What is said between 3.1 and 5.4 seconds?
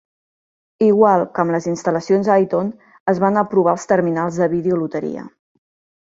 es van aprovar els terminals de vídeo loteria.